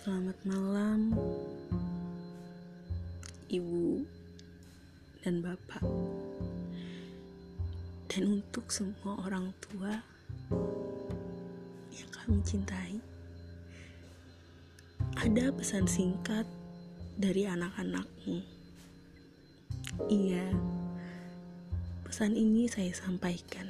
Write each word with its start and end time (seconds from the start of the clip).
Selamat 0.00 0.40
malam, 0.48 1.12
Ibu 3.52 4.00
dan 5.20 5.44
Bapak, 5.44 5.84
dan 8.08 8.40
untuk 8.40 8.64
semua 8.72 9.20
orang 9.28 9.52
tua 9.60 10.00
yang 11.92 12.08
kami 12.16 12.40
cintai. 12.48 12.96
Ada 15.20 15.52
pesan 15.52 15.84
singkat 15.84 16.48
dari 17.20 17.44
anak-anakmu. 17.44 18.40
Iya, 20.08 20.48
pesan 22.08 22.40
ini 22.40 22.64
saya 22.72 22.96
sampaikan. 22.96 23.68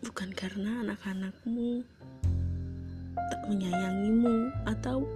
Bukan 0.00 0.32
karena 0.32 0.88
anak-anakmu 0.88 1.97
menyayangimu 3.48 4.52
atau 4.68 5.08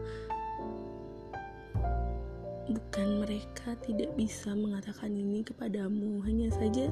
bukan 2.73 3.09
mereka 3.21 3.77
tidak 3.85 4.11
bisa 4.17 4.57
mengatakan 4.57 5.13
ini 5.13 5.45
kepadamu. 5.45 6.25
Hanya 6.25 6.49
saja 6.53 6.89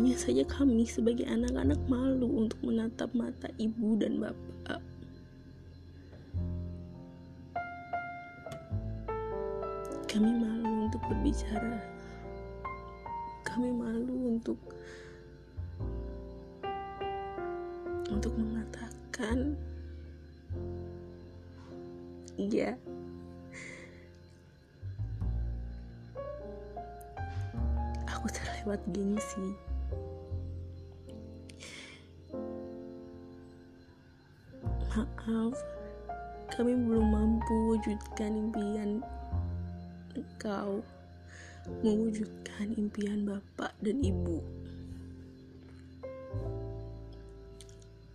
hanya 0.00 0.16
saja 0.16 0.40
kami 0.48 0.88
sebagai 0.88 1.28
anak-anak 1.28 1.76
malu 1.84 2.46
untuk 2.46 2.56
menatap 2.64 3.12
mata 3.12 3.52
ibu 3.60 4.00
dan 4.00 4.16
bapak. 4.16 4.80
Kami 10.08 10.30
malu 10.40 10.88
untuk 10.88 11.04
berbicara. 11.04 11.84
Kami 13.44 13.70
malu 13.76 14.40
untuk 14.40 14.56
untuk 18.10 18.34
mengatakan 18.36 19.56
iya. 22.36 22.76
Aku 28.10 28.26
terlewat 28.28 28.82
gengsi 28.92 29.56
maaf 34.90 35.54
kami 36.50 36.74
belum 36.74 37.06
mampu 37.14 37.54
wujudkan 37.72 38.34
impian 38.34 38.98
engkau 40.18 40.82
mewujudkan 41.80 42.74
impian 42.74 43.22
bapak 43.22 43.70
dan 43.80 44.02
ibu 44.02 44.42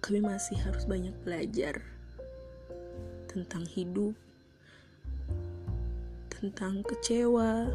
kami 0.06 0.22
masih 0.22 0.54
harus 0.62 0.86
banyak 0.86 1.18
belajar 1.26 1.82
tentang 3.26 3.66
hidup, 3.66 4.14
tentang 6.30 6.86
kecewa. 6.86 7.74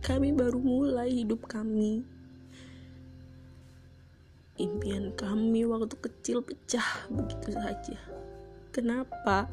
Kami 0.00 0.32
baru 0.32 0.56
mulai 0.56 1.12
hidup 1.12 1.44
kami. 1.44 2.00
Impian 4.56 5.12
kami 5.20 5.68
waktu 5.68 5.92
kecil 6.00 6.40
pecah 6.40 7.12
begitu 7.12 7.52
saja. 7.52 8.00
Kenapa? 8.72 9.44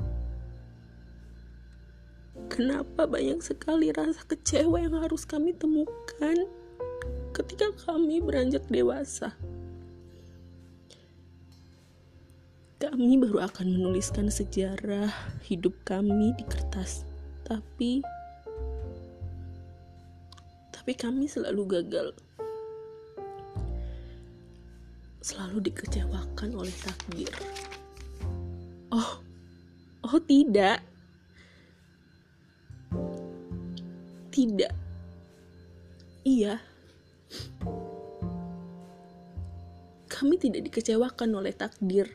Kenapa 2.48 3.03
banyak 3.03 3.44
sekali 3.44 3.92
rasa 3.92 4.23
kecewa 4.31 4.80
yang 4.80 4.95
harus 4.95 5.27
kami 5.27 5.52
temukan 5.52 6.48
ketika 7.36 7.67
kami 7.83 8.23
beranjak 8.23 8.64
dewasa? 8.72 9.36
Kami 12.83 13.16
baru 13.16 13.48
akan 13.48 13.80
menuliskan 13.80 14.27
sejarah 14.27 15.08
hidup 15.48 15.71
kami 15.88 16.36
di 16.36 16.44
kertas. 16.44 17.08
Tapi 17.48 18.04
tapi 20.67 20.92
kami 20.92 21.32
selalu 21.32 21.80
gagal. 21.80 22.11
Selalu 25.23 25.71
dikecewakan 25.71 26.60
oleh 26.60 26.76
takdir. 26.83 27.32
Oh. 28.92 29.23
Oh 30.04 30.20
tidak. 30.20 30.83
Tidak. 34.27 34.73
Iya. 36.27 36.60
Kami 40.11 40.36
tidak 40.36 40.67
dikecewakan 40.67 41.32
oleh 41.39 41.55
takdir 41.55 42.11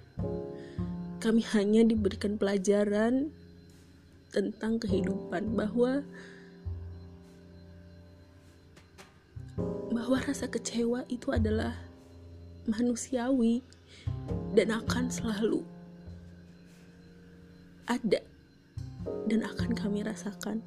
kami 1.19 1.43
hanya 1.51 1.83
diberikan 1.83 2.39
pelajaran 2.39 3.35
tentang 4.31 4.79
kehidupan 4.79 5.59
bahwa 5.59 6.07
bahwa 9.91 10.19
rasa 10.23 10.47
kecewa 10.47 11.03
itu 11.11 11.35
adalah 11.35 11.75
manusiawi 12.71 13.67
dan 14.55 14.71
akan 14.71 15.11
selalu 15.11 15.67
ada 17.89 18.21
dan 19.27 19.41
akan 19.43 19.73
kami 19.73 20.05
rasakan. 20.05 20.61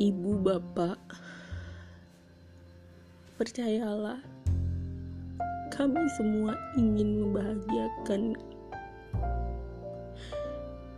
Ibu 0.00 0.42
bapak, 0.42 0.98
percayalah 3.36 4.18
kami 5.72 6.04
semua 6.20 6.52
ingin 6.76 7.24
membahagiakan 7.24 8.36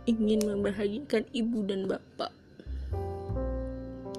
ingin 0.05 0.43
membahagiakan 0.43 1.23
ibu 1.31 1.63
dan 1.63 1.87
bapak. 1.87 2.31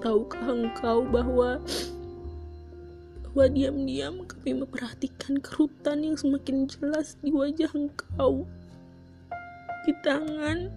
Tahukah 0.01 0.49
engkau 0.49 1.05
bahwa 1.05 1.61
bahwa 3.21 3.45
diam-diam 3.53 4.25
kami 4.25 4.57
memperhatikan 4.57 5.37
kerutan 5.45 6.01
yang 6.01 6.17
semakin 6.17 6.65
jelas 6.65 7.13
di 7.21 7.29
wajah 7.29 7.69
engkau? 7.77 8.49
Di 9.85 9.93
tangan. 10.01 10.73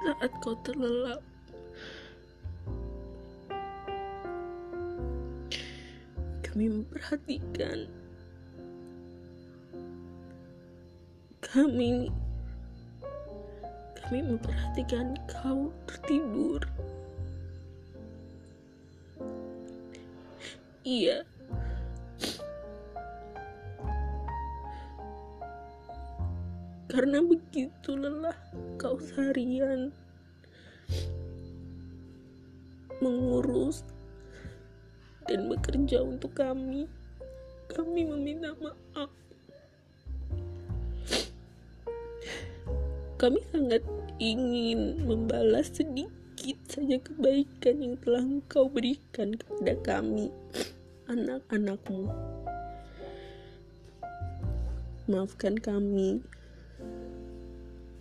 Saat 0.00 0.32
kau 0.40 0.56
terlelap 0.64 1.20
kami 6.58 6.74
memperhatikan. 6.74 7.86
Kami 11.38 12.10
kami 13.94 14.18
memperhatikan 14.26 15.14
kau 15.30 15.70
tertidur. 15.86 16.58
Iya. 20.82 21.22
Karena 26.90 27.22
begitu 27.22 27.94
lelah 27.94 28.34
kau 28.82 28.98
seharian 28.98 29.94
mengurus 32.98 33.86
dan 35.28 35.46
bekerja 35.52 36.00
untuk 36.00 36.32
kami. 36.32 36.88
Kami 37.68 38.00
meminta 38.08 38.56
maaf. 38.58 39.12
Kami 43.20 43.38
sangat 43.52 43.84
ingin 44.16 45.04
membalas 45.04 45.68
sedikit 45.68 46.56
saja 46.70 46.96
kebaikan 46.96 47.76
yang 47.84 47.94
telah 48.00 48.24
engkau 48.24 48.72
berikan 48.72 49.36
kepada 49.36 49.74
kami, 49.84 50.32
anak-anakmu. 51.12 52.08
Maafkan 55.08 55.60
kami 55.60 56.24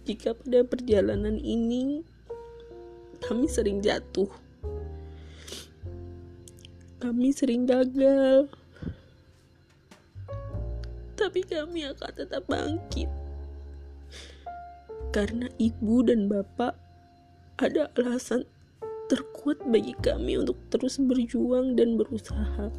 jika 0.07 0.31
pada 0.31 0.63
perjalanan 0.63 1.35
ini 1.35 1.99
kami 3.19 3.49
sering 3.51 3.83
jatuh 3.83 4.31
kami 6.97 7.29
sering 7.29 7.69
gagal, 7.69 8.49
tapi 11.13 11.45
kami 11.45 11.85
akan 11.85 12.11
tetap 12.13 12.45
bangkit 12.49 13.09
karena 15.13 15.49
ibu 15.57 16.05
dan 16.05 16.29
bapak 16.29 16.77
ada 17.57 17.89
alasan 17.97 18.45
terkuat 19.09 19.61
bagi 19.65 19.95
kami 20.03 20.37
untuk 20.37 20.59
terus 20.69 20.99
berjuang 20.99 21.73
dan 21.73 21.95
berusaha. 21.95 22.69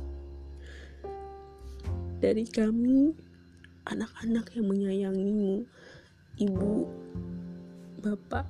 Dari 2.19 2.47
kami, 2.51 3.15
anak-anak 3.87 4.53
yang 4.59 4.67
menyayangimu, 4.67 5.67
ibu, 6.37 6.87
bapak, 8.03 8.47